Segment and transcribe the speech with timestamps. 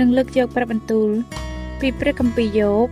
[0.00, 1.08] នឹងលើកយកព្រះបន្ទូល
[1.80, 2.86] ពីព្រះគម្ពីរយោប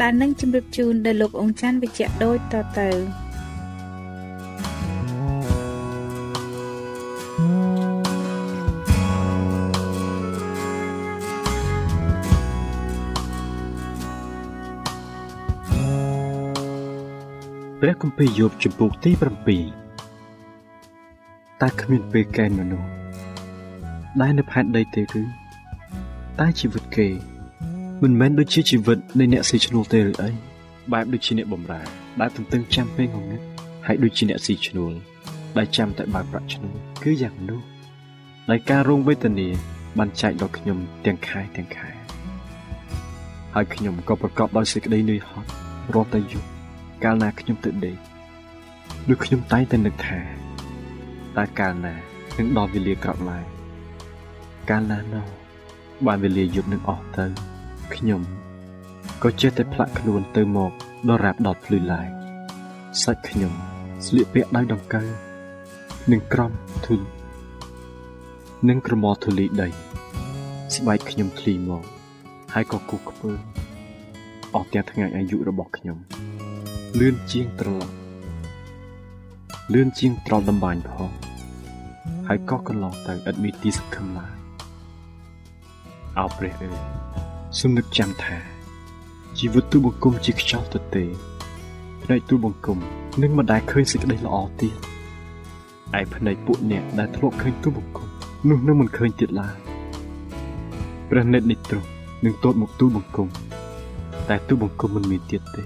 [0.00, 2.88] ដែលនឹងជម្រាបជូនដល់លោកអង្ចាន់វិជ្ជៈដូចតទៅ
[17.80, 19.20] ព្រះគម្ពីរយោបជំពូកទី7
[21.62, 22.88] តើគ្មានពេលកែនមនុស្ស
[24.20, 25.22] ដែលនៅផែនដីទេឬ
[26.42, 27.08] តែជីវិតគេ
[28.02, 30.30] មិនមែនដូចជាជីវិតនៃអ្នកស៊ីឈ្នួលទេឬអី
[30.92, 31.82] បែបដូចជាអ្នកបំរើ
[32.20, 33.42] ដែលទន្ទឹងចាំពេលងងឹត
[33.86, 34.92] ហើយដូចជាអ្នកស៊ីឈ្នួល
[35.58, 37.60] ដែលចាំតែបើកប្រាក់ឈ្នួលគឺយ៉ាងនោះ
[38.50, 39.48] ដោយការរងវេទនា
[39.98, 41.90] បានចែកដល់ខ្ញុំទាំងខែទាំងខែ
[43.54, 45.48] ហើយខ្ញុំក៏ប្រកបដោយសេចក្តីនឿយហត់
[45.94, 46.48] រាល់តែយប់
[47.04, 47.96] កាលណាខ្ញុំទៅដេក
[49.08, 50.20] នោះខ្ញុំតែងតែនឹកថា
[51.36, 51.94] តើកាលណា
[52.38, 53.44] នឹងដល់វេលាក្រោកឡើង
[54.70, 55.39] កាលណានោះ
[56.06, 57.24] បានវេលាយប់នឹងអស់ទៅ
[57.94, 58.20] ខ្ញុំ
[59.22, 60.72] ក៏ចេះតែផ្លាក់ខ្លួនទៅមក
[61.08, 62.08] ដល់រាបដល់ភ្លឺឡើង
[63.02, 63.52] សាច់ខ្ញុំ
[64.06, 65.08] ស្លៀកពាក់ដោយដង្កូវ
[66.12, 66.52] និងក្រំ
[66.86, 67.00] ធុល
[68.68, 69.68] និងក្រមធូលីដី
[70.74, 71.84] ស្បែកខ្ញុំធ្លីមក
[72.54, 73.32] ហើយក៏គូខ្ពើ
[74.54, 75.98] អស់ទាំងថ្ងៃអាយុរបស់ខ្ញុំ
[76.98, 77.94] លឿនជាងត្រឡប់
[79.72, 81.10] លឿនជាងត្រល់ដំបាញ់ផង
[82.28, 84.39] ហើយក៏កន្លងទៅឥតមានទីសង្ឃឹមឡើយ
[86.20, 86.78] អោព្រះអើយ
[87.60, 88.36] សំនឹកចាំថា
[89.38, 91.04] ជីវិតទូបង្គំជាខ្យល់ទទេ
[92.02, 92.78] ភ្នែកទូបង្គំ
[93.22, 94.74] នឹងមិនដែលឃើញសេចក្តីល្អទៀត
[95.98, 98.08] ឯភ្នែកពួកអ្នកដែលធ្លាប់ឃើញទូបង្គំ
[98.48, 99.56] នោះនឹងមិនឃើញទៀតឡើយ
[101.10, 101.88] ព្រះនេតនេះទ្រង់
[102.24, 103.28] នឹងទតមកទូបង្គំ
[104.28, 105.62] តែទូបង្គំមិនមានទៀតទេ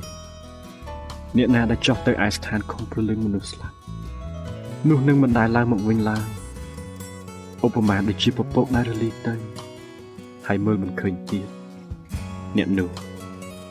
[1.37, 3.77] អ្នកណាដែលចោះទៅឯស្ថានខំព្រលឹងមនុស្សស្លាប់
[4.89, 6.25] នោះនឹងមិនដែលឡើងមកវិញឡើយ
[7.67, 9.35] ឧបមាដូចជាពពកដែលរលីទៅ
[10.47, 11.47] ហើយមើលមិនឃើញទៀត
[12.57, 12.91] អ្នកនោះ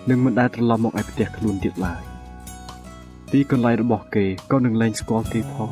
[0.10, 2.02] នឹងមិនដែលត្រឡប់មកឯផ្ទះខ្លួនទៀតឡើយ
[3.32, 5.72] ទីកន្លែងរបស់គេក៏នឹងលែងស្គាល់គេផង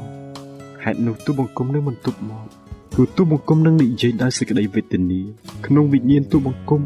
[0.84, 2.46] ហេតុនោះទូបង្គំនឹងមិនទប់មក
[2.94, 5.22] ព្រោះទូបង្គំនឹងនិយាយដោយសេចក្តីវេទនា
[5.66, 6.82] ក្នុងវិញ្ញាណទូបង្គំ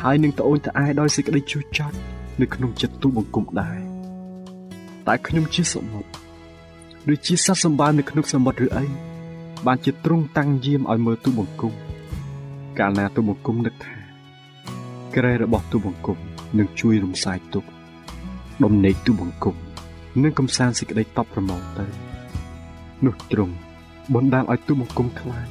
[0.00, 1.96] ហើយនឹងត្អូញត្អែដោយសេចក្តីជឿចត់
[2.40, 3.78] នៅក្នុងចិត្តទូបង្គំដែរ
[5.06, 8.84] តែខ្ញុំជាសមុទ្រឬជាសត្វសម្បើមនៅក្នុងសមុទ្រឬអី
[9.66, 11.72] បានជាទ្រង់តាំងយាមឲ្យមើលទូបង្គំ
[12.78, 13.94] កាលណាទូបង្គំនឹកថា
[15.16, 16.18] ក្រែរបស់ទូបង្គំ
[16.58, 17.68] នឹងជួយរំសាយទុក្ខ
[18.64, 19.54] ដំណេកទូបង្គំ
[20.22, 21.84] នឹងកំសាន្តសេចក្តីតបប្រមោទទៅ
[23.04, 23.54] នោះទ្រង់
[24.14, 25.46] បណ្ដាលឲ្យទូបង្គំខ្លាច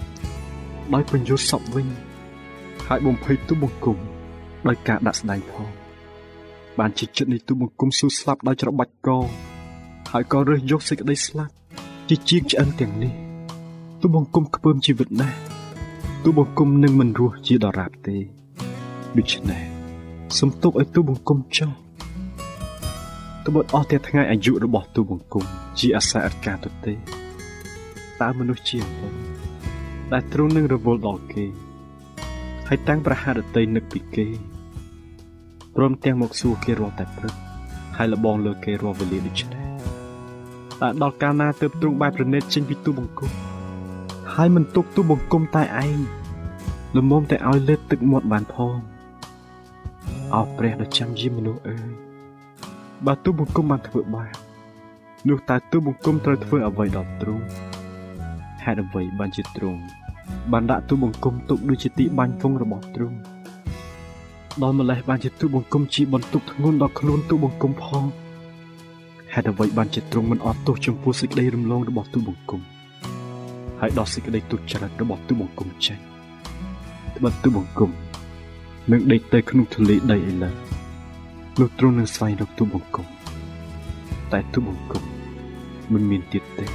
[0.93, 1.87] ដោយបញ្ញុសពវិញ
[2.87, 3.97] ហើយបំភ័យទូបង្គំ
[4.67, 5.69] ដោយការដាក់ស្ដែងផង
[6.79, 9.09] បានជាចិត្តនៃទូបង្គំស៊ូស្លាប់ដោយច្របាច់ក
[10.11, 11.53] ហើយក៏រើសយកសេចក្តីស្លាប់
[12.09, 13.13] ជាជាងឆ្អឹងទាំងនេះ
[14.01, 15.48] ទូបង្គំខ្ពើមជីវិតណាស់
[16.23, 18.17] ទូបង្គំនឹងមិនរស់ជាដរាបទេ
[19.17, 19.63] ដូច្នេះ
[20.37, 21.71] សុំទុកឲ្យទូបង្គំចុះ
[23.45, 25.45] ត្បិតអស់តែថ្ងៃអាយុរបស់ទូបង្គំ
[25.79, 26.93] ជាអាសាអត់ការទៅទេ
[28.21, 29.09] តើមនុស្សជាអ្វី
[30.11, 31.45] ដែលទ្រង់នឹងរវល់ដល់គេ
[32.67, 34.27] ហើយតាំងប្រហារតីនឹកពីគេ
[35.75, 37.33] ព្រមទាំងមកសួរគេរាល់តែព្រឹក
[37.97, 39.65] ហើយលបងលើគេរាល់វេលាដូចនេះ
[40.81, 43.31] តើដល់កាលណាទើបទ្រង់បែបប្រណិតចេញពីទូបង្គំ
[44.41, 45.99] ហើយមិនទុកទូបង្គំតែឯង
[46.95, 48.77] លំមុំតែឲ្យលើទឹកមាត់បានផង
[50.33, 51.89] អោព្រះដ៏ចាំយាមមនុស្សអើយ
[53.05, 54.35] បើទូបង្គំបានធ្វើបាប
[55.27, 57.45] នោះតើទូបង្គំត្រូវធ្វើអ្វីដល់ទ្រង់
[58.63, 59.81] ហេតុអ្វីបានជាទ្រង់
[60.51, 63.17] បានដាក់ទូបង្គំទុកដូចជាទីបាញ់ពងរបស់ទ្រង់
[64.61, 68.03] ដល់ម្លេះបានជាទូបង្គំជាបន្ទុកធ្ងន់ដល់ខ្លួនទូបង្គំផង
[69.33, 72.78] ហេតុអ្វីបានជាទ្រង់មិនអត់ទោសចំពោះសេចក្តីរំលងរបស់ទូបង្គំ
[73.81, 75.97] ហើយដោះសេចក្តីទុច្ចរិតរបស់ទូបង្គំចេញ
[77.17, 77.91] ត្បិតទូបង្គំ
[78.91, 80.55] នឹងដេកទៅក្នុងទន្លេដីឥឡូវ
[81.59, 83.05] នោះទ្រង់នឹងស្វែងរកទូបង្គំ
[84.31, 85.03] តែទូបង្គំ
[85.93, 86.65] មិនមានទៀតទេ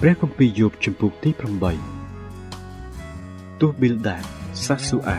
[0.00, 1.30] ព្រះគម្ពីរយោបជំពូកទី
[2.26, 4.16] 8ទោះប៊ីលដា
[4.64, 5.18] សាស៊ូអា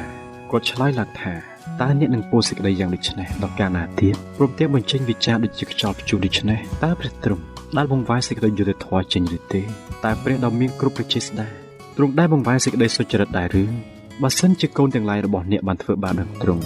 [0.52, 1.34] គាត់ឆ្លើយឡើងថា
[1.82, 7.44] តើអ្នកនឹងពោលសេចក្តីយ៉ាងដូចនេះដល់កាលណាទៀតព្រមទាំងបញ្ចេញវិចារដូចជាខ្យល់ព្យុះដូចនេះតើព្រះទ្រង់
[7.78, 9.62] ដែលបង្វែរសេចក្តីយុត្តិធម៌ចេញឬទេ
[10.06, 11.48] តើព្រះដ៏មានគ្រប់ប្រជាស្ដា
[11.96, 13.64] ទ្រង់ដែលបង្វែរសេចក្តីសុចរិតដែរឬ
[14.22, 16.64] បើសិនជាកូនទាំងឡាយរបស់អ្នកបានធ្វើបាបដល់ទ្រង់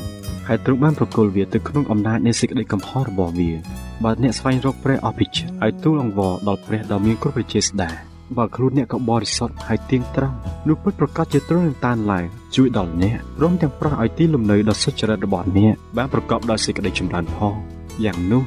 [0.48, 3.52] ហើយទ្រង់បានប្រគល់វាទៅក្នុងអំណាចនៃសេចក្តីកំហុសរបស់វា
[4.04, 7.90] បើអ្នកស្វែងរកព្រះអភិចិត្តហើយទូលអង្វរដល់ព្រះដ៏មានគ្រប់ប្រជាស្ដា
[8.38, 17.56] បើខ្លួនអ្នកក៏បរិសុទ្ធហើយទៀងត្រង់នោះពិតប្រកបជាទ្រង់នឹងតានឡើងជួយដល់អ្នកព្រមទាំងប្រោះឲ្យទីលំនៅដ៏សុចរិតរបស់អ្នកបានប្រកបដោយសេចក្តីចម្រើនផង
[18.06, 18.44] យ៉ាងនោះ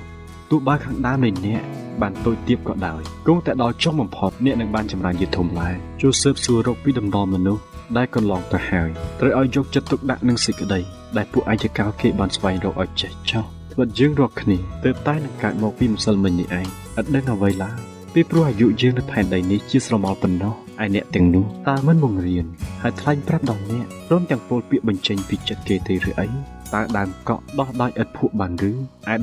[0.50, 1.62] ទោះបើខាងដើមនៃអ្នក
[2.02, 7.62] បានតូចទាបក៏ដោយគង់តែដល់ចុងបំផុតអ្នកនឹងបានចម្រើនជាធំឡើងជួយស៊ើបសួររកពីដំណំមនុស្ស
[7.96, 8.88] ដែលកន្លងទៅហើយ
[9.20, 10.80] ត្រូវឲ្យយកចិត្តទុកដាក់នឹងសេចក្តី
[11.16, 16.66] ដែលពួកអាយកោគេបានស្វែងរកឲ្យចេះចោះត្បិតយើងរកគ្នាទើបតែនឹងកើតមកពីម្សិលមិញនេះឯង
[17.00, 17.78] ឥតដឹងអ្វីឡើយ
[18.14, 20.54] ពីព្រោះអាយុយើងនៅផែនដីនេះជាស្រមោលប៉ុណ្ណោះ
[20.84, 22.46] ឯអ្នកទាំងនោះតើមិនបង្រៀន
[22.82, 26.28] ហើយថ្លែងប្រាប់ដល់អ្នកព្រមទាំងពោលពាក្យបញ្ចេញពីចិត្តគេទេឬអី
[26.74, 28.72] តើដើមកក់ដោះដោយឥតភក់បានឬឯ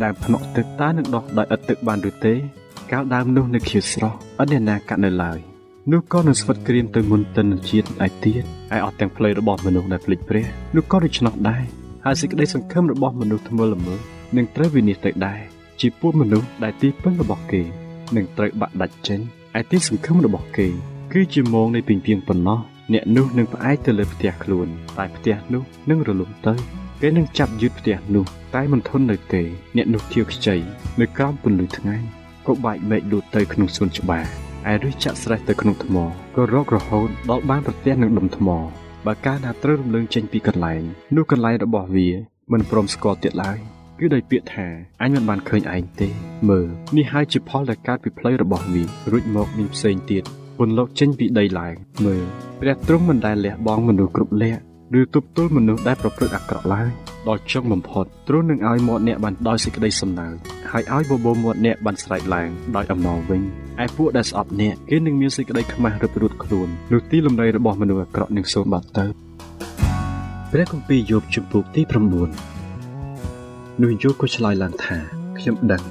[0.03, 2.33] ដើមភ្នក់ទឹកតើនឹងដោះដោយឥតទឹកបានឬទេ
[2.91, 5.39] កាលដើមនោះនៅខៀវស្រស់ឥតអ្នកណាកាត់នៅឡើយ
[5.91, 10.45] នោះក៏នឹងស្វិតក្រៀមទៅមុនទិនជាតិឯទៀតហើយអស់ទាំងផ្លូវរបស់មនុស្សដែលភ្លេចព្រះ
[10.75, 11.63] នោះក៏ដូច្នោះដែរ
[12.05, 13.95] ហើយសេចក្តីសង្ឃឹមរបស់មនុស្សថ្មើរល្មើ
[14.37, 15.39] នឹងត្រូវវិនិច្ឆ័យទៅដែរ
[15.79, 17.61] ជាពួកមនុស្សដែលទីពឹងរបស់គេ
[18.15, 19.19] នឹងត្រូវបាក់ដាច់ចេញ
[19.59, 20.67] ឯទីសង្ឃឹមរបស់គេ
[21.13, 22.59] គឺជាមងនៃពីងពីងប៉ុណ្ណោះ
[22.93, 26.53] អ្នកនោះនឹងផ្អែកទៅលើផ្ទះខ្លួនតែផ្ទះនោះនឹងរលំទៅ
[27.01, 28.25] គេនឹងចាប់យឺតផ្ទះនោះ
[28.55, 29.41] តែមិនធន់នៅទេ
[29.77, 30.55] អ្នកនោះធៀវខ្ចី
[30.99, 31.97] នៅក្រោមពន្លឺថ្ងៃ
[32.47, 34.25] ក៏បែកមែកលូតទៅក្នុងសួនច្បារ
[34.71, 35.95] ឯឬចាក់ស្រេះទៅក្នុងថ្ម
[36.35, 38.47] ក៏រករហូតដល់បានប្រទះនឹងដុំថ្ម
[39.05, 40.81] បើកាលណាត្រូវរំលើងចេញពីកន្លែង
[41.15, 42.09] នោះកន្លែងរបស់វា
[42.51, 43.57] មិនព្រមស្គាល់ទៀតឡើយ
[43.99, 44.67] គឺដោយពាក្យថា
[45.01, 46.09] អញមិនបានឃើញឯងទេ
[46.49, 50.23] មើលនេះហើយជាផលដែលកើតពីផ្លូវរបស់វារួចមកមានផ្សេងទៀត
[50.57, 51.75] ពន្លកចេញពីដីឡើង
[52.05, 52.23] មើល
[52.59, 54.61] ព្រះទ្រង់មិនដែលលះបង់មនុស្សគ្រប់លក្ខ
[54.99, 56.89] ឬទប់ទល់មនុស្សដែលប្រព្រឹត្តអាក្រក់ឡើយ
[57.27, 60.35] ដល់ចុងបំផុតទ្រង់នឹងឲ្យមាត់អ្នកបានដោយសេចក្តីសំណើច
[60.71, 63.41] ហើយឲ្យបបោមាត់អ្នកបានស្រែកឡើងដោយអំណរវិញ
[63.83, 69.05] ឯពួកដែលស្អប់អ្នកគេនឹងមានសេចក្តីខ្មាស់រឹបរួតខ្លួននោះទីលំនៅរបស់មនុស្សអាក្រក់នឹងសូន្យបាត់ទៅ
[70.51, 74.97] ព្រះគម្ពីរយោបជំពូកទី9នោះយោបក៏ឆ្លើយឡើងថា
[75.39, 75.83] ខ្ញុំដឹង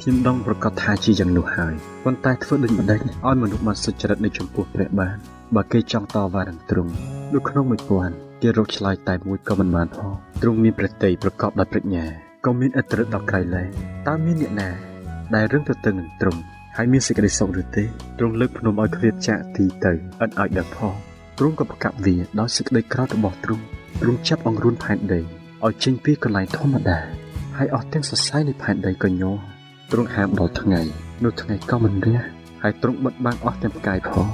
[0.00, 1.74] ខ្ញុំដងប្រកាសថាជាយ៉ាងនោះហើយ
[2.04, 5.16] ប៉ុន្តែធ្វើដូចម្ដេចឲ្យមនុស្សបានសុចរិតនៅចំពោះព្រះបាន
[5.54, 6.92] បើគេចង់តវ៉ានឹងទ្រង់
[7.34, 10.12] នៅក្នុងមួយពាន់គេរកឆ្លើយតែមួយក៏មិនបានផង
[10.42, 12.04] ទ្រង់មានព្រះតីប្រកបដោយប្រាជ្ញា
[12.44, 13.68] ក៏មានអត្រិតដល់ក្រៃលែង
[14.08, 14.68] តើមានអ្នកណា
[15.34, 16.40] ដែលរឹងទៅទៅនឹងទ្រង់
[16.76, 17.84] ហើយមានសេចក្តីសុខឬទេ
[18.18, 20.94] ទ្រង់លើកភ្នំឲ្យឃ្លាតចាក់ទីទៅឥតឲ្យដឹងផង
[21.38, 23.64] ទ្រង់ក៏ប្រកាប់វាដោយសេចក្តីក្រោធរបស់ទ្រង់
[24.00, 25.20] ទ្រង់ចាប់អង្រួនផែនដី
[25.64, 26.98] ឲ្យចេញពីកន្លែងធម្មតា
[27.56, 29.36] ហើយអស់ទាំងសរសៃនៃផែនដីក៏ញ័រ
[29.92, 30.80] ទ្រង់ហាមដល់ថ្ងៃ
[31.24, 32.18] នោះថ្ងៃក៏មិនរះ
[32.62, 34.26] ហើយទ្រង់បិទបាំងអស់ទាំងផ្កាយផង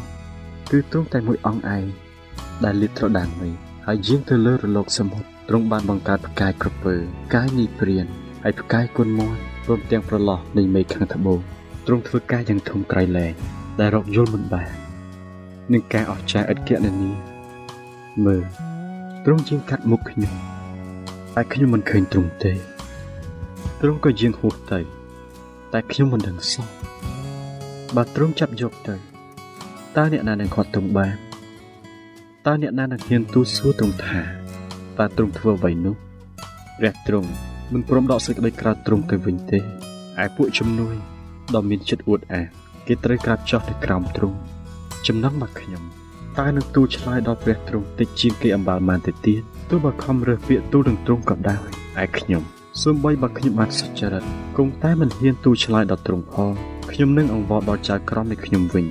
[0.70, 1.84] គឺទ្រង់តែមួយអង្គឯង
[2.64, 3.52] ដែលលាតត្រដាងវិញ
[3.86, 6.94] ហើយយាងទៅលើរលកសមុទ្រទ្រង់បានបង្កើតផ្កាយក្រពើ
[7.26, 8.06] ផ្កាយនីព្រាន
[8.44, 11.40] ហើយផ្កាយគុណមន់ព្រមទាំងប្រឡោះនៃមេឃខាងត្បូង
[11.86, 13.32] ទ្រង់ធ្វើការយ៉ាងធំក្រៃលែង
[13.80, 14.70] ដែលរកយល់មិនបាន
[15.72, 17.12] នឹងការអស្ចារ្យឥតគណនា
[18.26, 18.44] មើល
[19.24, 20.34] ទ្រង់ជាងកាត់មុខខ្ញុំ
[21.34, 22.52] តែខ្ញុំមិនឃើញទ្រង់ទេ
[23.80, 24.80] ទ្រង់ក៏យាងហួសទៅ
[25.72, 26.66] តែខ្ញុំមិនដឹងសោះ
[27.96, 28.94] បើទ្រង់ចាប់យកទៅ
[29.96, 31.27] តើអ្នកណានឹងខាត់ទ្រង់បាន
[32.48, 34.20] តើអ្នកណានឹងហ៊ានទូសួរទ្រង់ថា
[34.98, 35.94] តើទ្រង់ធ្វើអ្វីនោះ
[36.78, 37.28] ព្រះទ្រង់
[37.72, 39.58] មិនព្រមដកសេចក្តីក្រោធទ្រង់ទៅវិញទេ
[40.22, 40.94] ឯពួកជំនួយ
[41.54, 42.46] ដ៏មានចិត្តអួតអាង
[42.86, 44.36] គេត្រូវក្រាបចុះទៅក្រោមទ្រង់
[45.06, 45.82] ចំណងមកខ្ញុំ
[46.38, 49.40] តើនឹងទូឆ្លើយដល់ព្រះទ្រង់តិចជាងគេអំបាលបានទៅទៀត
[49.70, 51.60] ទោះបើខំរើសពាក្យទូនឹងទ្រង់ក៏ដោយ
[52.02, 52.42] ឯខ្ញុំ
[52.82, 54.24] សូម្បីបើខ្ញុំបានសុចរិត
[54.56, 56.52] គង់តែមិនហ៊ានទូឆ្លើយដល់ទ្រង់ផង
[56.90, 58.86] ខ្ញុំនឹងអង្វរដល់ចៅក្រមនៃខ្ញុំវិញ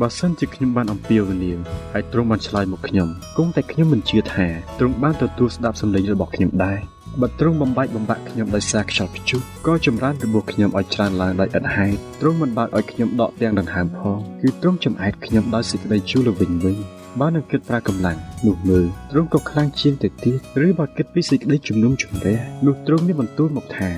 [0.00, 1.58] បើសិនជាខ្ញុំបានអំពាវនាវ
[1.92, 4.46] ហើយទ្រង់បានឆ្លើយមកខ្ញុំគង់តែខ្ញុំមិនជឿថា
[4.78, 6.78] ទ្រង់បានទទួលស្ដាប់សម្លេងរបស់ខ្ញុំដែរ
[7.20, 16.76] បើទ្រង់បំបែកបំបាក់ខ្ញុំដោយសារខ្យល់ព្យុះក៏ចម្រើនរបួសខ្ញុំឲ្យច្រើនឡើងដោយឥតហេតុទ្រង់មិនបើកឲ្យខ្ញុំដកទាំងដង្ហើមផងគឺទ្រង់ចំអែតខ្ញុំដោយសេចក្តីជូរល្វីងវិញ
[17.20, 23.90] បើនឹងគិតប្រើកម្លាំងនោះមើលទ្រង់ក៏ខ្លាំងជាងទៅទៀតឬបើគិតពីសេចក្តីជំនុំជម្រះនោះទ្រង់មានបន្ទូលមកថា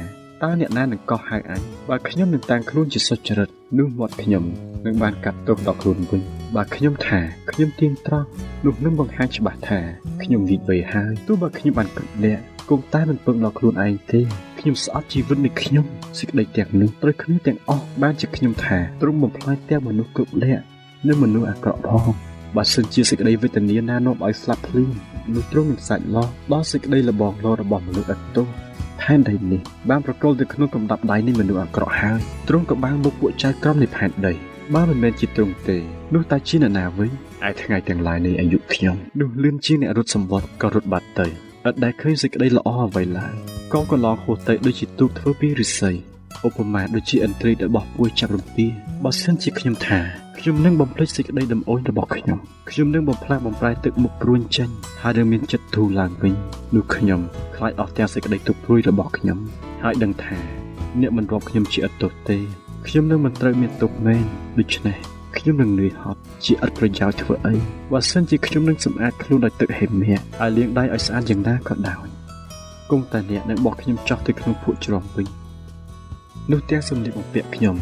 [0.44, 3.48] តើអ្នកណានឹងកោះហៅអញបើខ្ញុំនឹងតាំងខ្លួនជាសុចរិត
[3.78, 4.44] នោះមាត់ខ្ញុំ
[4.86, 6.22] នឹងបានកាត់ទោសដល់ខ្លួនវិញ
[6.56, 7.20] បើខ្ញុំថា
[7.50, 8.28] ខ្ញុំទៀងត្រង់
[8.64, 9.80] នោះនឹងបង្ហាញច្បាស់ថា
[10.22, 14.20] ខ្ញុំវិវ័យហើយទោះបើខ្ញុំបានគ្រប់លក្ខគង់តែមិនពឹងដល់ខ្លួនឯងទេ
[14.58, 15.84] ខ្ញុំស្អប់ជីវិតនៃខ្ញុំ
[16.18, 20.62] សេចក្តីទាំងនោះត្រូវគ្នាទាំងអស់បានជាខ្ញុំថាទ្រង់បំផ្លាញទាំងមនុស្សគ្រប់លក្ខ
[21.08, 22.08] និងមនុស្សអាក្រក់ផង
[22.56, 24.90] បើសិនជាសេចក្តីវេទនាណានាំឲ្យស្លាប់ភ្លាម
[25.34, 28.63] នោះទ្រង់នឹងសាច់លោះដល់សេចក្តីលបងលោរបស់មនុស្សឥតទោស
[29.02, 29.60] ផែនដីនេះ
[29.90, 34.32] បានប្រកល់ទៅក្នុងកំដាប់ដៃនៃមនុស្សអាក្រក់ហើយទ្រង់ក៏បានមកពួកចៅក្រមនៃផែនដី
[34.74, 35.78] បើមិនមែនជាទ្រង់ទេ
[36.14, 37.10] នោះតែជាអ្នកណាវិញ
[37.48, 41.28] ឯថ្ងៃទាំងឡាយនៃអាយុខ្ញុំនោះលឿនជាអ្នករត់សម្បត្តិក៏រត់បាត់ទៅឥ
[41.72, 43.34] តដែលឃើញសេចក្តីល្អអ្វីឡើយ
[43.72, 46.13] កងក៏ឡងហួសទៅដូចជាទូកធ្វើពីឫស្សី
[46.46, 48.66] ឧបមាដូចជាឥន្ទ្រីរបស់ពួយចាប់រំពា
[49.04, 49.98] បើសិនជាខ្ញុំថា
[50.38, 52.38] ខ្ញុំនឹងបំភ្លេចសេចក្តីដំអូនរបស់ខ្ញុំ
[52.70, 54.68] ខ្ញុំនឹងបំផ្លាស់បំប្រែទឹកមុខព្រួញចេញ
[55.02, 56.34] ហើយនឹងមានចិត្តធូរឡើងវិញ
[56.74, 57.20] នោះខ្ញុំ
[57.56, 59.38] ខ្លាចអស់ទាំងសេចក្តីទុក្ខព្រួយរបស់ខ្ញុំ
[59.82, 60.36] ហើយដឹងថា
[61.00, 62.38] អ្នកមិនរាប់ខ្ញុំជាឥតទោសទេ
[62.86, 64.24] ខ្ញុំនឹងមិនត្រូវមានទុក្ខមែន
[64.58, 64.96] ដូច្នេះ
[65.36, 67.54] ខ្ញុំនឹងនឿយហត់ជាឥតប្រយោជន៍ធ្វើអី
[67.92, 72.06] បើសិនជាខ្ញុំនឹងសម្អាតខ្លួនដោយទឹកហេមៈហើយលាងដៃឲ្យស្អាតយ៉ាងណាក៏ដោយ
[72.90, 75.26] គង់តែអ្នកនឹងបោះខ្ញុំចោះទៅក្នុងភក់ជ្រំវិញ
[76.52, 77.76] នោះទាំងសម្លៀកបំពាក់ខ្ញុំ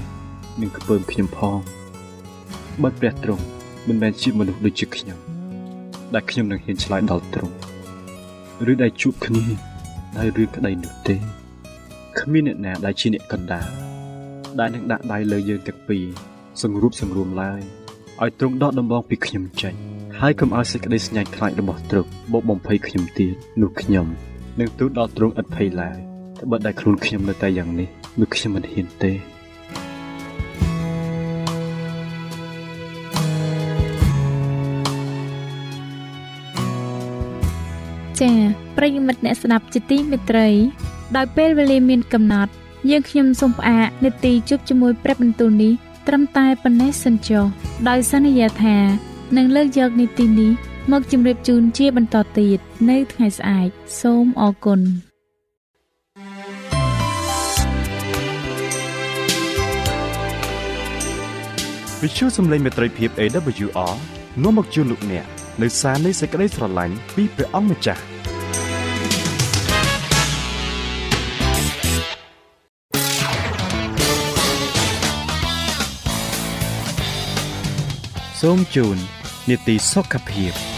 [0.61, 1.59] នឹងខ្ពើមខ្ញុំផង
[2.83, 3.45] បើព្រះទ្រង់
[3.89, 5.19] មិនមែនជាមនុស្សដូចជាខ្ញុំ
[6.15, 7.57] ដែលខ្ញុំនឹងហ៊ានឆ្លើយដល់ទ្រង់
[8.71, 9.45] ឬដែលជួបគ្នា
[10.19, 11.17] ដោយរឿងក្តីនោះទេ
[12.19, 13.69] គ្មានអ្នកណាដែលជាអ្នកកណ្ដាល
[14.59, 16.05] ដែលនឹងដាក់ដៃលើយើងទាំងពីរ
[16.63, 17.61] សង្រួបសង្រួមឡើយ
[18.23, 19.75] ឲ្យទ្រង់ដកដំបងពីខ្ញុំចេញ
[20.21, 24.07] ហើយកុំឲ្យសេចក្តីស្ញាញ់ខ្លាចរបស់ទ្រង់បោកបំភ័យខ្ញុំទៀតនោះខ្ញុំ
[24.61, 25.99] នឹងទូតដល់ទ្រង់ឥតភ័យឡើយ
[26.39, 27.91] តែបើតែខ្លួនខ្ញុំនៅតែយ៉ាងនេះ
[28.21, 29.13] នោះខ្ញុំមិនហ៊ានទេ
[38.21, 38.37] ចា៎
[38.77, 40.49] ប្រិយមិត្តអ្នកស្ដាប់ជាទីមេត្រី
[41.17, 42.53] ដោយពេលវេលាមានកំណត់
[42.91, 45.73] យើងខ្ញុំសូមផ្អាកនេតិជប់ជាមួយព្រឹបបន្ទូលនេះ
[46.09, 47.45] ត្រឹមតែប៉ុណ្ណេះសិនចុះ
[47.89, 48.77] ដោយសន្យាថា
[49.37, 50.53] នឹងលើកយកនីតិនេះ
[50.93, 52.59] មកជម្រាបជូនជាបន្តទៀត
[52.91, 53.69] នៅថ្ងៃស្អែក
[54.01, 55.12] សូមអរគុណ
[62.05, 63.95] វិទ្យុសំឡេងមេត្រីភាព AWR
[64.43, 65.27] នាំមកជូនលោកអ្នក
[65.63, 68.03] នៅសារនៃសេចក្តីស្រឡាញ់ពីព្រះអង្គម្ចាស់
[78.41, 78.97] សូមជូន
[79.49, 80.72] នីតិសុខភាព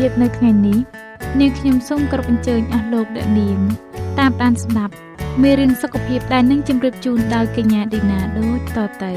[0.00, 0.78] នីតិសុខភាពនៅថ្ងៃនេះ
[1.40, 3.58] នាងខ្ញុំសូមគោរពអញ្ជើញអស់លោកអ្នកនាង
[4.18, 4.94] តាមដានស្ដាប់
[5.42, 9.12] មេរៀនសុខភាពដែលនឹងជម្រាបជូនដោយកញ្ញាឌីណាដូចតទៅ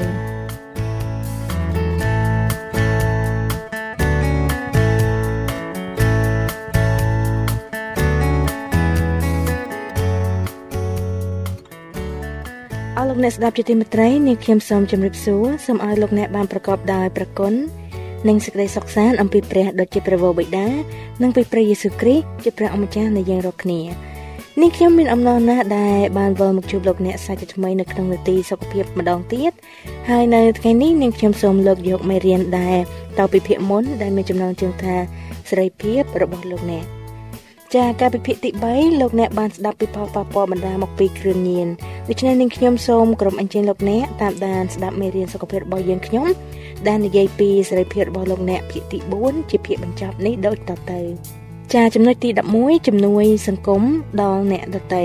[12.96, 17.54] អរលោកអ្នកស្ដាប់ជាទីមេត្រីនាងខ្ញុំសូមជម្រាបសួរសូមឲ្យលោកអ្នកបានប្រកបដោយប្រគុណ
[18.28, 20.66] និងសេចក្តីសុខសាន្តអំពីព្រះដ៏ជាព្រះវរបិតា
[21.22, 23.80] និងពីព្រះយេស៊ូវគ្រីស្ទជាព្រះអម្ចាស់នៃយើងរាល់គ្នា
[24.60, 29.52] នេះខ្ញុំមានអំណរណាស់ដែលបានវិលមកជួបលោកអ្នកសាជាថ្មីនៅក្នុងនាទីសុខភាពម្ដងទៀត
[30.10, 32.78] ហើយនៅថ្ងៃនេះនាងខ្ញុំសូមលើកយកមេរៀនដែល
[33.18, 34.96] តទៅពីភាគមុនដែលមានចំណងជើងថា
[35.48, 36.84] សេរីភាពរបស់លោកអ្នក
[37.76, 41.68] ចាការពិភាក្សាទី3លោកអ្នកបានស្ដាប់ពីផលប៉ះពាល់បណ្ដាមកពីគ្រឿងញៀន
[42.08, 46.26] ដូច្នេះនាងខ្ញុំសូមក្រុមអញ្ជើញលោកអ្នកតាមដានស្ដាប់មេរៀនសុខភាពរបស់យើងខ្ញុំ
[46.88, 51.00] ដែលនិយាយពីសេរីភាពរបស់លោកអ្នកភាគទី4ជាភាគបញ្ចប់នេះដូចតទៅ
[51.74, 53.82] ចាចំណុចទី11ជំនួយសង្គម
[54.22, 55.04] ដល់អ្នកដតី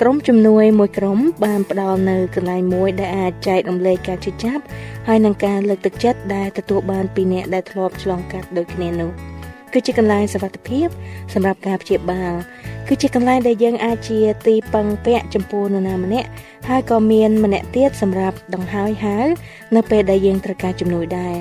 [0.00, 4.62] ក្រុមជំនួយមួយក្រុមបានផ្ដល់នៅកន្លែងមួយដែលអាចចែករំលែកការជឿចាប់
[5.08, 9.12] ហើយនឹងការលើកទឹកចិត្តដែលទទួលបានពីអ្នកដែលធ្លាប់ឆ្លងកាត់ដូចគ្នានោះ។
[9.72, 10.88] គឺជាកន្លែងសុវត្ថិភាព
[11.34, 12.32] សម្រាប់ការព្យាបាល
[12.88, 16.28] គឺជាកន្លែងដែលយើងអាចជាទីពឹងពាក់ចំពោះនរណាម្នាក់
[16.68, 19.26] ហើយក៏មានម្នាក់ទៀតសម្រាប់ដង្ហើយហាល
[19.76, 21.36] នៅពេលដែលយើងត្រូវការជំនួយដែរ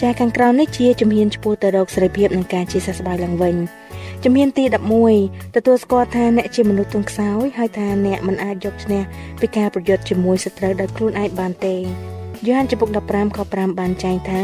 [0.00, 3.56] ចាខាងក្រោមនេះជាជំហានឆ្ពោះទៅរកសេរីភាពនិងការជាសះស្បើយឡើងវិញ
[4.24, 4.64] ជំហានទី
[5.10, 9.02] 11ទទួលស្គាល់ថាអ្នកជាមនុស្សទន់ខ្សោយហើយថាអ្នកមិនអាចយកឈ្នះ
[9.40, 11.76] ពីការប្រយុទ្ធជាមួយសត្រូវដោយខ្លួនឯងបានទេ
[12.44, 14.42] យូហានចំពុក15ខ5បានចែងថា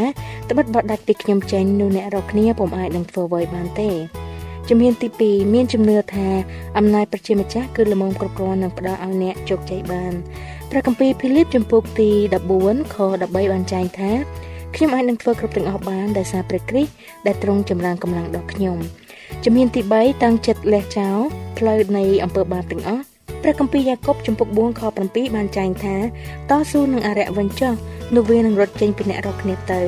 [0.50, 3.90] ត្បិតបើដាច់ពីខ្ញុំចេញនោះអ្នករាល់គ្នាពុំអាចនឹងធ្វើអ្វីបានទេ
[4.68, 6.28] ជំហានទី2មានជំនឿថា
[6.78, 10.12] អំណាចប្រជាម្ចាស់គឺល្មមគ្រប់គ្រាន់នឹងផ្ដល់ឲ្យអ្នកជោគជ័យបាន
[10.70, 12.10] ព្រះគម្ពីរភីលីបចំពុកទី
[12.52, 14.10] 14ខ13បានចែងថា
[14.74, 16.92] ខ្ញុំអាចនឹងធ្វើគ្រប់ទាំងអស់បានដោយសារព្រះគ្រីស្ទ
[17.26, 18.78] ដែលទ្រង់ចម្រើនកម្លាំងដល់ខ្ញុំ
[19.44, 21.18] ជំហានទី3តាំងចិត្តលះចោល
[21.58, 23.11] ផ្លូវនៃអំពើបាបទាំងអស់
[23.42, 25.96] ព្រះគម្ពីរយ៉ាកុបចំពុក4ខ7បានចែងថា
[26.50, 27.74] តស៊ូនឹងអរិយវិញចុះ
[28.14, 29.82] នោះវានឹងរត់ចេញពីអ្នករកគ្នាទៅ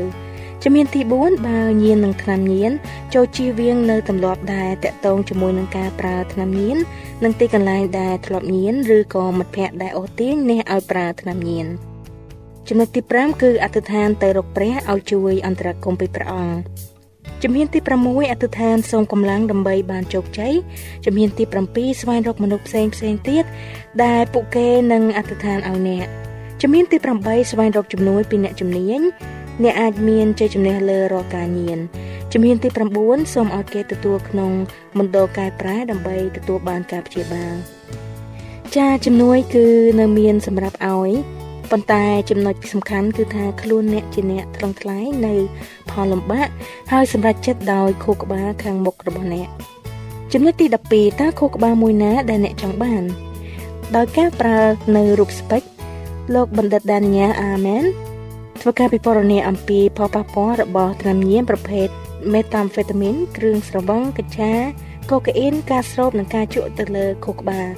[0.63, 2.73] ជំហានទី4បើញៀននឹងថ្នាំញៀន
[3.15, 6.77] ចូលជៀសវាងនៅទម្លាប់ដែលតកតងជាមួយនឹងការប្រើថ្នាំញៀន
[7.25, 11.67] និងទីកន្លែងដែលធ្លាប់ញៀនឬក៏មិត្តភ័ក្តិដែលអូសទាញអ្នកឲ្យប្រើថ្នាំញៀន
[12.69, 16.94] ចំណុចទី5គឺអធិដ្ឋានទៅរកព្រះឲ្យជួយអន្តរាគមពីព្រះអង្គ
[17.43, 20.53] ជំហានទី6អធិដ្ឋានសូមកម្លាំងដើម្បីបានជោគជ័យ
[21.05, 23.45] ជំហានទី7ស្វែងរកមនុស្សផ្សេងផ្សេងទៀត
[24.05, 26.07] ដែលពួកគេនឹងអធិដ្ឋានឲ្យអ្នក
[26.63, 29.01] ជំហានទី8ស្វែងរកជំនួយពីអ្នកជំនាញ
[29.63, 31.79] អ្នកអាចមានជ័យជំនះលើរាល់ការញៀន
[32.33, 32.69] ជំហានទី
[33.01, 34.53] 9សូមឲ្យគេទទួលក្នុង
[34.99, 37.55] មណ្ឌលកែប្រែដើម្បីទទួលបានការព្យាបាល
[38.77, 39.67] ចាជំនួយគឺ
[40.01, 41.11] នៅមានសម្រាប់ឲ្យ
[41.71, 45.35] ប៉ុន្តែចំណុចសំខាន់គឺថាខ្លួនអ្នកជាអ្នកត្រង់ថ្លៃនៅ
[45.91, 46.49] ផលលំបាក
[46.93, 49.49] ហើយសម្រាប់ចិត្តដោយខួរក្បាលខាងមុខរបស់អ្នក
[50.33, 53.03] ចំណុចទី12តើខួរក្បាលមួយណាដែលអ្នកចង់បាន
[53.97, 54.59] ដោយការប្រើ
[54.97, 55.63] នៅរូបស្ពេច
[56.35, 57.85] លោកបណ្ឌិតដានីយ៉ាអាមែន
[58.61, 61.89] ធ្វើការពិពណ៌នាអំពីផលប៉ះពាល់របស់ថ្នាំញៀនប្រភេទ
[62.33, 64.53] មេតាមហ្វេតាមីនគ្រឿងស្រវឹងកាឆា
[65.11, 67.69] កូកាអ៊ីនការស្រូបនិងការជក់ទៅលើខួរក្បាល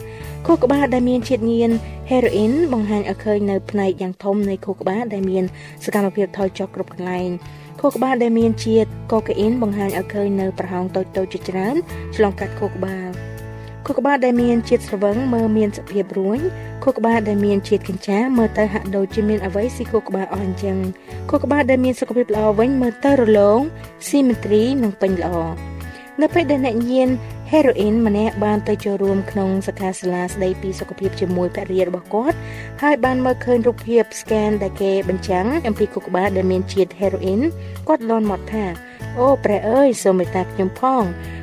[0.47, 1.71] ខួរក្បាលដែលមានជាតិញៀន
[2.11, 5.45] ហេរ៉ូអ៊ីនបង្ហាញឲ្យឃើញនៅផ្នែកយ៉ាងធំនៃខួរក្បាលដែលមាន
[5.85, 7.29] សកម្មភាពថយចុះគ្រប់កន្លែង
[7.81, 11.77] ខួរក្បាលដែលមានជាតិកូកាអ៊ីនបង្ហាញឲ្យឃើញនៅប្រហោងតូចៗជាច្រើន
[12.17, 13.09] ឆ្លងកាត់ខួរក្បាល
[13.87, 16.41] ខួរក្បាលដែលមានជាតិស្រវឹងមើលមានសភាពរួញ
[16.83, 20.77] ខួរក្បាលដែលមានជាតិកញ្ចាមើលទៅហាក់ដូចជាមានអ្វីស៊ីខួរក្បាលអស់អញ្ចឹង
[21.31, 23.61] ខួរក្បាលដែលមានសុខភាពល្អវិញមើលទៅរលោង
[24.09, 25.76] ស៊ីមេទ្រីនិងពេញល្អ
[26.23, 27.09] នៅពេលដែលអ្នកញៀន
[27.51, 32.37] ហេរ៉ូអ៊ីនម្នាក់បានទៅចូលរួមក្នុងសិក្ខាសាលាស្ដីពីសុខភាពជាមួយភរិយារបស់គាត់
[32.83, 37.41] ហើយបានមើលឃើញរូបភាព scan ដែលគេបញ្ចាំងអំពីខួរក្បាលដែលមានជាតិហេរ៉ូអ៊ីន
[37.89, 38.65] គាត់លន់មកថា
[39.19, 41.03] អូព្រះអើយសូមមេត្តាខ្ញុំផង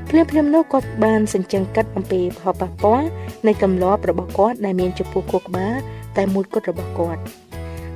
[0.10, 3.08] ភ្លាមភ្លាមនោះគាត់បានសញ្ជឹងកាត់អំពីផលប៉ះពាល់
[3.48, 5.76] នៃទម្លាប់របស់គាត់ដែលមានចំពោះខួរក្បាល
[6.18, 7.22] តែមួយគត់របស់គាត់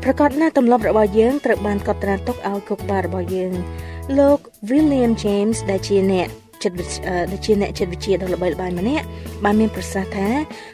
[0.03, 3.53] ប្រកាសណាទម្លាប់របស់យើងត្រូវបានកត់ត្រាទុកឲ្យខួរក្បាលរបស់យើង
[4.17, 6.29] លោក William James ដែលជាអ្នក
[6.63, 6.75] ចិត្ត
[7.31, 9.05] ដែលជាអ្នកចិត្តវិទ្យាដ៏ល្បីល្បាញម្នាក់
[9.43, 10.27] បានមានប្រសាសន៍ថា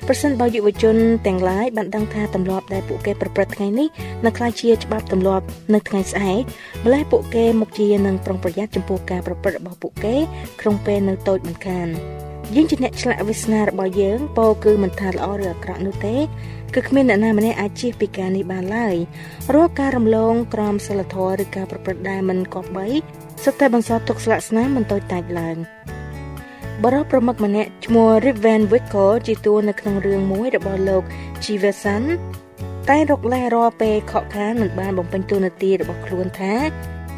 [0.07, 0.95] ប្រសិនបើយុវជន
[1.27, 3.87] ទាំងឡាយបានដឹងថាទម្លាប់ដែលពួកគេប្រព្រឹត្តថ្ងៃនេះ
[4.25, 6.41] នឹងក្លាយជាច្បាប់ទម្លាប់នៅថ្ងៃស្អែក
[6.85, 10.15] ម្ល៉េះពួកគេមុខជានឹងប្រុងប្រយ័ត្នចំពោះការប្រព្រឹត្តរបស់ពួកគេ
[10.61, 11.87] ក្នុងពេលនៅតូចមិនខាន
[12.55, 16.15] យើងជាអ្នកឆ្លាក់វាសនារបស់យើងពោគឺមិនថាល្អឬអាក្រក់នោះទេ
[16.75, 18.95] គឺគ្មានអ្នកណាម្នាក់អាចជៀសពីការនេះបានឡើយ
[19.53, 22.87] រាល់ការរំលងក្រមសីលធម៌ឬការប្រព្រឹត្តដែលមិនគប្បី
[23.43, 25.57] សុទ្ធតែបន្សល់ទុកស្លាកស្នាមមិនតូចតាចឡើង
[26.83, 31.03] បរិបប្រមុខម្នាក់ឈ្មោះ Rip Van Winkle ជាតួនៅក្នុងរឿងមួយរបស់លោក
[31.43, 32.03] Chiverson
[32.89, 36.53] តែរកលែរាល់ពេលខកខានមិនបានបំពេញតួនាទីរបស់ខ្លួនថា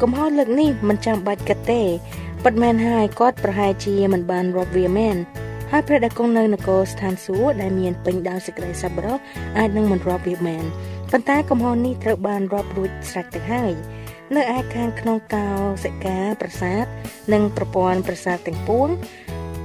[0.02, 1.82] កំហុសលើកនេះមិនចាំបាច់កាត់ទេ
[2.44, 5.16] ពិតមែនហើយគាត់ប្រហែលជាមិនបានរាប់វាមែន
[5.72, 9.18] ហើយព្រះដែលគង់នៅនគរស្ថានសួគ៌ដែលមានពេញដោយសេចក្តីសប្បុរស
[9.58, 10.64] អាចនឹងមិនរាប់វាមែន
[11.10, 13.72] ប៉ុន្តែកំហុសនេះត្រូវបានរាប់រួចស្រេចទៅហើយ
[14.34, 15.46] នៅឯខាងក្នុងកោ
[15.84, 16.84] សិកាប្រាសាទ
[17.32, 18.88] និងប្រព័ន្ធប្រាសាទទាំងពួង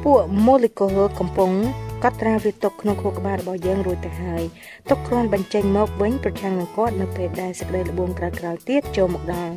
[0.04, 1.52] ពួកម៉ូលេគុលកំពុង
[2.04, 4.44] កត់ត្រាវាទុកក្នុងខួរក្បាលរបស់យើងរួចទៅហើយ
[4.90, 9.54] ទុកគ្រាន់បញ្ចេញមកវិញប្រឆាំងនឹងគាត់នៅពេលដែលសេចក្តីល្បួងក្រោយៗទៀតចូលមកដល់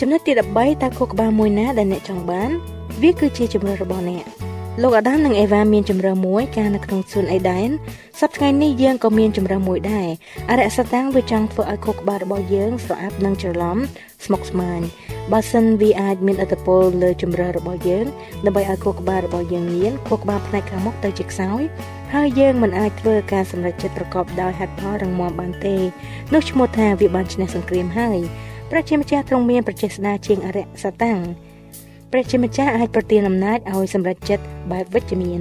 [0.00, 2.50] ចំណុចទី13តើខួរក្បាលមួយណាដែលអ្នកចង់បាន
[3.02, 4.24] វាគឺជាជំរឿរបស់អ្នក
[4.78, 7.68] លោកអាដាមនិងអេវ៉ាមានជំរឿមួយកាលនៅក្នុងសួនអេដែន
[8.20, 10.08] សប្តាហ៍ថ្ងៃនេះយើងក៏មានជំរឿមួយដែរ
[10.50, 13.78] អរិយសតាំងវាចង់ធ្វើឲ្យខួរក្បាលរបស់យើងស្រអាប់និងច្រឡំ
[14.24, 14.80] ស្មុគស្មាញ
[15.32, 18.06] បើសិនវាអាចមានឥទ្ធិពលលើជំរឿរបស់យើង
[18.46, 21.62] ដើម្បីឲ្យខួរក្បាលរបស់យើងមានខួរក្បាលផ្នែកខាងមុខទៅជាខ្សោយ
[22.14, 25.76] ហើយយើងមិនអាចធ្វើការសម្រេចចិត្តប្រកបដោយហេតុផលរឹងមាំបានទេ
[26.34, 28.18] នោះឈ្មោះថាវាបានឈ្នះសង្គ្រាមហើយ
[28.70, 31.20] ព្រះជាម្ចាស់ទ្រង់មានប្រជេស្តាជាងអរិយសតាំង
[32.12, 35.40] ព្រះជាម្ចាស់អាចប្រទានអំណាចឲ្យសម្រេចចិត្តបែបវិជ្ជមាន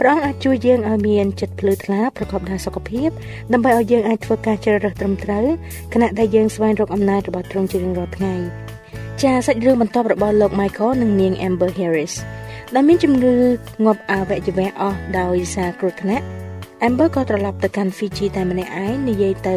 [0.00, 3.08] ព្រះអង្គអាចជួយយើងឲ្យមានចិត្តភ្លឺថ្លាប្រកបដោយសុខភាព
[3.52, 5.46] ដើម្បីឲ្យយើងអាចធ្វើការជ្រើសរើសត្រឹមត្រូវ
[5.94, 8.34] ខណៈដែលយើងស្វែងរកអំណាចរបស់ទ្រង់ជារៀងរាល់ថ្ងៃ
[9.22, 12.14] ចាសាច់រឿងបន្ទាប់របស់លោក Michael និងនាង Amber Harris
[12.74, 13.34] ដែលមានជំងឺ
[13.84, 16.24] ងាប់អវយវៈអស់ដោយសារគ្រោះថ្នាក់
[16.88, 19.56] Amber ក៏ត្រឡប់ទៅកាន់ Fiji តែម្នាក់ឯងនិយាយទៅ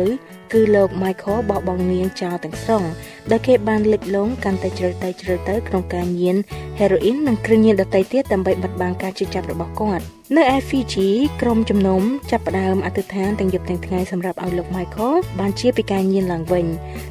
[0.53, 2.83] គឺលោក Michael បោះបង់នាងចោលទាំងស្រុង
[3.31, 6.35] ដែលគេបានលិចលង់កាន់តែជ្រៅទៅជ្រៅទៅក្នុងការញៀន
[6.79, 10.03] heroin និងគ្រឿងញៀនដទៃទៀតដើម្បីបិទបាំងការជិះចាប់របស់គាត់
[10.37, 11.09] នៅឯ Fiji
[11.41, 16.65] ក្រុមជំនុំចាប់ផ្ដើមអធិដ្ឋានទាំងយប់ទាំងថ្ងៃសម្រាប់ឲ្យលោក Michael បានជាពីការញៀនឡើងវិញ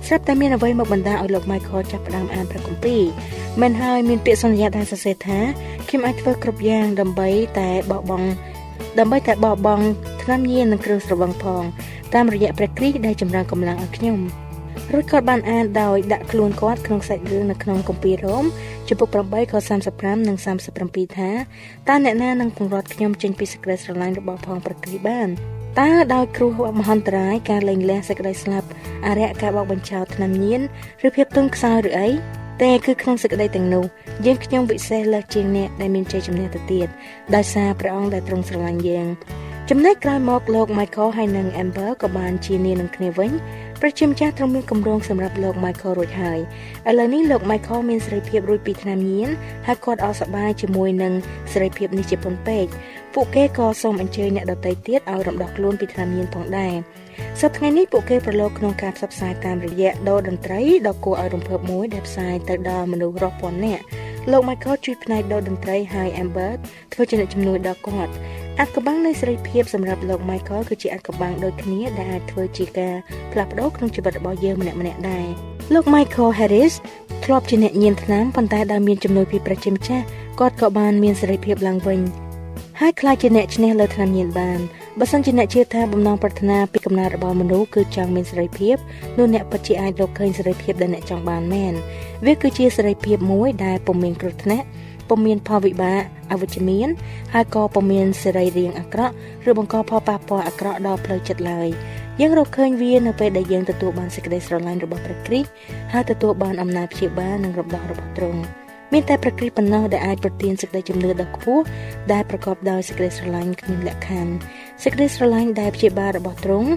[0.07, 3.03] ស្រាប់តែមានអ្វីមកបណ្ដាលឲ្យលោក Michael ចាប់ផ្ដើមអានព្រះគម្ពីរ
[3.63, 5.41] មិនហើយមានពាក្យសន្យាដែលសរសេរថា
[5.89, 8.29] ខ្ញុំអាចធ្វើគ្រប់យ៉ាងដើម្បីតែបោះបង់
[8.99, 9.85] ដើម្បីតែបោះបង់
[10.23, 11.63] ថ្នាំញៀននិងគ្រឿងស្រវឹងផង
[12.15, 14.19] តាមរយៈព្រះគ្រីស្ទដែលចម្រើនកម្លាំងឲ្យខ្ញុំ
[14.93, 18.45] រួចគាត់បានអានដោយដាក់ខ្លួនគាត់ក្នុងសាច់រឿងនៅក្នុងគម្ពីររ៉ូម
[18.89, 19.55] ចំពុក8ខ
[19.91, 20.37] 35និង
[20.77, 21.31] 37ថា
[21.89, 25.29] តើអ្នកណានឹងពង្រត់ខ្ញុំចេញពីសេចក្តីស្រឡាញ់របស់ផងព្រះគ្រីស្ទបាន
[25.81, 28.69] តើដោយគ្រោះមហន្តរាយការលែងលះសេចក្តីស្លាប់
[29.07, 30.61] អរិយការបោកបញ្ចោតថ្នាំញៀន
[31.07, 32.09] ឬភាពទន់ខ្សោយឬអី
[32.63, 33.85] តែគឺក្នុងសេចក្តីទាំងនោះ
[34.27, 36.89] យើងខ្ញុំវិសេសលើសជាងអ្នកដែលមានជ័យជំនះទៅទៀត
[37.35, 39.07] ដោយសារព្រះអង្គដែលទ្រង់ស្រឡាញ់យើង
[39.71, 43.31] ចំណែកក្រោយមកលោក Michael ហើយនិង Amber ក៏បានជានាងនឹងគ្នាវិញ
[43.81, 46.39] ប្រជាម្ចាស់ទ្រង់មានគម្រោងសម្រាប់លោក Michael រួចហើយ
[46.89, 49.29] ឥឡូវនេះលោក Michael មានសេរីភាពរួចពីថ្នាំញៀន
[49.67, 51.13] ហើយគាត់អស់សប្បាយជាមួយនឹង
[51.53, 52.67] សេរីភាពនេះជាពន់ពេក
[53.15, 56.75] ពួកគេក៏សូមអញ្ជើញអ្នកដទៃទៀតឲ្យរំដោះខ្លួនពីថ្នាំញៀនផងដែរ
[57.41, 63.83] សប្តាហ៍ថ្ងៃនេះពួកគេប្រឡូកក្នុងការផ្សព្វផ្សាយតាមរយៈដូរតន្ត្រីដ៏គួរឲ្យរំភើបមួយដែលផ្សាយទៅដល់មនុស្សរាប់ពាន់នាក់
[64.31, 66.53] លោក Michael ជួយផ្នែកដូរតន្ត្រីហើយ Amber
[66.93, 68.13] ធ្វើជាអ្នកជំនួយដល់គាត់
[68.59, 72.95] អាត់កបាំងនៃសេរីភាពសម្រាប់លោក Michael គឺជាអាត់កបាំងដូចគ្នាដែលអាចធ្វើជាការ
[73.33, 75.27] ផ្លាស់ប្ដូរក្នុងជីវិតរបស់យើងម្នាក់ម្នាក់ដែរ
[75.75, 76.75] លោក Michael Harris
[77.25, 80.05] ធ្លាប់ជាអ្នកញៀនថ្នាំប៉ុន្តែដោយមានជំនួយពីប្រជាម្ចាស់
[80.41, 82.01] គាត់ក៏បានមានសេរីភាពឡើងវិញ
[82.81, 84.61] ហើយខ្លាចជាអ្នកឈ្នះលើថ្នាំញៀនបាន
[85.01, 88.77] បើសិនជាអ្នកជឿថាបំណងប្រាថ្នាពីកំណើតរបស់មនុស្សគឺចង់មានសេរីភាព
[89.19, 91.73] នោះអ្នកពិតជាអាចរកឃើញសេរីភាពដែលអ្នកចង់បានមែន
[92.27, 94.67] វាគឺជាសេរីភាពមួយដែលពុំមានគ្រោះថ្នាក់
[95.09, 96.01] ពុំមានផលវិបាក
[96.33, 96.89] អវិជ្ជមាន
[97.35, 99.15] ហើយក៏ពុំមានសេរីរាង្គអាក្រក់
[99.51, 101.69] ឬបង្កផលប៉ះពាល់អាក្រក់ដល់ផ្លូវចិត្តឡើយ
[102.21, 105.49] យើងរកឃើញវានៅពេលដែលយើងទទួលបានសេចក្តីស្រឡាញ់របស់ព្រះគ្រីស្ទ
[105.93, 108.43] ហើយទទួលបានអំណាចព្យាបាលនិងរំដោះរបស់ទ្រង់
[108.93, 111.65] មានតែព្រះគ្រីស្ទប៉ុណ្ណោះដែលអាចប្រទានសេចក្តីជំនឿដ៏ខ្ពស់
[112.13, 114.35] ដែលប្រកបដោយសេចក្តីស្រឡាញ់គ្មានលក្ខខណ្ឌ
[114.83, 116.71] សេចក្តីស្រឡាញ់ដែលព្យាបាលរបស់ទ្រង់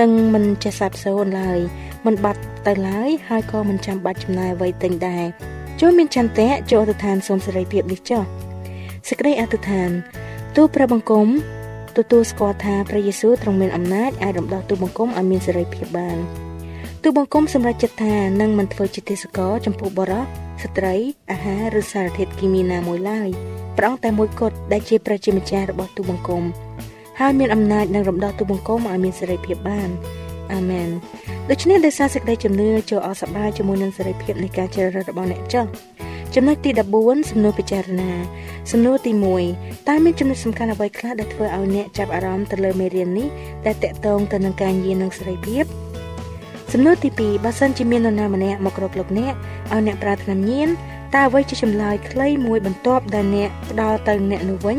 [0.00, 1.58] នឹងមិនចេះសាបសូន្យឡើយ
[2.06, 5.24] មិនបាត់ទៅឡើយហើយក៏មិនចាំបាច់ចំណាយអ្វីទិញដែរ
[5.80, 8.22] ចូលមានចន្ទៈចូលអធិដ្ឋានសូមសេរីភាពនេះចុះ
[9.08, 9.90] សេចក្តីអធិដ្ឋាន
[10.56, 11.26] ទូព្រះបង្គំ
[11.96, 16.18] ទទួលស្គាល់ថាព្រះយេស៊ូវទ្រង់មានអំណាចអាចរំដោះទូបង្គំឲ្យមានសេរីភាពបាន
[17.02, 20.24] ទូបង្គំសម្រាប់ចិត្តថានឹងមិនធ្វើជាទេសកលចំពោះបរិស
[20.62, 20.94] ស្ត្រី
[21.30, 23.28] អាហារឬសារធាតុគីមីណាមួយឡើយ
[23.78, 26.42] ព្រះអង្គតែមួយគត់ដែលជាប្រជាម្ចាស់របស់ទូបង្គំ
[27.20, 29.88] ហើយមានអំណាចនឹងរំដោះទូបង្គំឲ្យមានសេរីភាពបាន
[30.54, 30.88] អាមែន
[31.50, 35.66] ដូច្នេះដោយសារសេចក្តីជំនឿចូលអសប្បាយជាមួយនឹងសេរីភាពនៃការជ្រើសរើសរបស់អ្នកចុះ
[36.34, 38.10] ចំណុចទី14សំណួរពិចារណា
[38.72, 39.12] សំណួរទី
[39.50, 43.28] 1តើមានចំណុចសំខាន់អ្វីខ្លះដែលធ្វើឲ្យអ្នកចាប់អារម្មណ៍ទៅលើមេរៀននេះ
[43.66, 45.64] ដែលតកតងទៅនឹងការយាននិងសេរីភាព
[46.72, 49.34] សំណួរទី2បើសិនជាមាននរណាម្នាក់មកគ្រប់លោកអ្នក
[49.72, 50.68] ឲ្យអ្នកប្រាថ្នាញៀន
[51.14, 54.78] តើអ្វីជាចម្លើយខ្លីមួយបន្ទាប់ដែលអ្នកផ្ដល់ទៅអ្នកនោះវិញ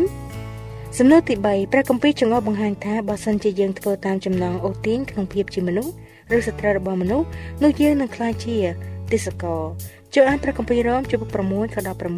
[0.97, 5.93] សំណួរទី3ព្រះគម្ពីរចងល់បង្ហាញថាបើសិនជាយើងធ្វើតាមចំណងអូទាញក្នុងភាពជាមនុស្ស
[6.35, 7.27] ឬសត្រូវរបស់មនុស្ស
[7.63, 8.57] នោះយើងនឹងក្លាយជា
[9.11, 9.61] ទេសកល
[10.13, 11.77] ចូលអានព្រះគម្ពីររ៉ូមជំពូក6ខ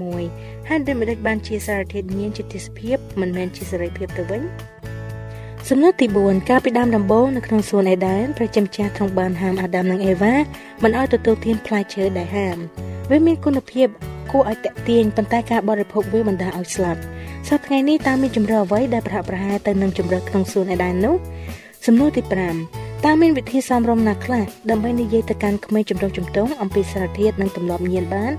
[0.09, 4.41] 16ហើយដូចម្ដេចបានជាសារធាតុញៀនជាទេសភាពមិនមែនជាសេរីភាពទៅវិញ
[5.69, 10.35] សំណួរទី4កាលពីដើមដំបូងនៅក្នុងសួនអេដែនព្រះជាម្ចាស់ទ្រង់បានហាមអាដាមនិងអេវ៉ា
[10.83, 12.57] មិនឲ្យទទួលទានផ្លែឈើដែលហាម
[13.09, 13.87] វាមានគុណភាព
[14.31, 17.01] គួរឲ្យតាក់ទាញប៉ុន្តែការបរិភោគវាបណ្ដាលឲ្យស្លាប់
[17.49, 21.15] សប្តាហ៍ថ្ងៃនេះតើមានជំរឿអ្វីដែលប្រហាក់ប្រហែលទៅនឹងជំរឿក្នុងសួនអេដែននោះ
[21.85, 22.21] សំណួរទី
[22.63, 28.31] 5តើមានវិធីសមរម្យណាខ្លះដើម្បីនិយាយទៅកាន់ក្មេងចម្រុះជំទង់អំពីសារធាតុនិងទម្លាប់ញៀនបាន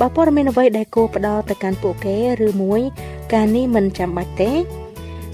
[0.00, 2.16] បើព័ត៌មានអ្វីដែលគួរផ្ដល់ទៅកាន់ពួកគេ
[2.46, 2.80] ឬមួយ
[3.34, 4.52] ការនេះមិនចាំបាច់ទេ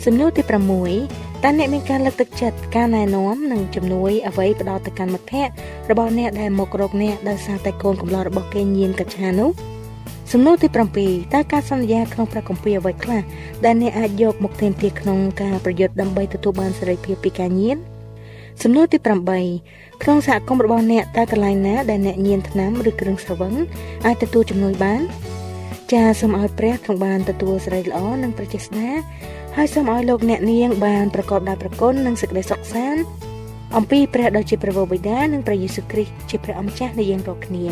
[0.05, 5.55] សំណួរទី6តើអ្នកមានការលើកទឹកចិត្តការណែនាំនិងជំនួយអ្វីផ្ដល់ទៅកាន់មិត្តភ័ក្តិ
[5.91, 9.51] របស់អ្នកដែលមករកអ្នកដោយសារតែកូនកំឡោះរបស់គេញៀនកញ្ឆានោះ
[10.35, 10.69] សំណួរទី
[11.01, 13.23] 7តើការសន្យាក្នុងព្រះគម្ពីរអ្វីខ្លះ
[13.65, 17.79] ដែលអ្នកអាចយកមកទាមទារក្នុងការប្រយុទ្ធដើម្បីទទួលបានសេរីភាពពីការញៀន
[18.63, 18.99] សំណួរទី
[19.51, 23.55] 8ក្នុងសហគមន៍របស់អ្នកតើកន្លែងណាដែលអ្នកញៀនថ្នាំឬគ្រឿងស្រវឹង
[24.07, 25.01] អាចទទួលជំនួយបាន
[25.93, 28.89] ចាសូមឲ្យព្រះទ្រង់បានទទួលសេរីល្អនិងប្រជេស្តា
[29.57, 33.03] ហើយសូមឲ្យលោកអ្នកនាងបានប្រកបដោយព្រះគុណនិងសេចក្តីសុខសាន្ត
[33.77, 37.65] អំពីព្រះដ៏ជាព្រះវរបិតានិងព្រះយេស៊ូវគ្រីស្ទជាព្រះអម្ចាស់នៃយើងរាល់គ្នា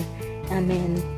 [0.54, 1.17] អាមែន